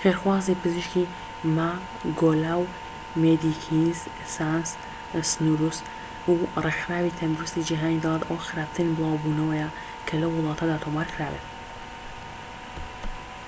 خێرخوازی 0.00 0.60
پزیشکی 0.62 1.04
ماگۆلا 1.56 2.54
و 2.62 2.72
مێدیکینز 3.20 3.98
سانس 4.34 4.68
سنورس 5.32 5.78
و 6.32 6.32
رێکخراوی 6.64 7.16
تەندروستی 7.18 7.66
جیهانی 7.68 8.02
دەڵێن 8.04 8.26
ئەوە 8.28 8.44
خراپترین 8.48 8.94
بڵاوبونەوەیە 8.96 9.68
کە 10.06 10.14
لەو 10.22 10.32
وڵاتەدا 10.36 10.76
تۆمارکرابێت 10.84 11.46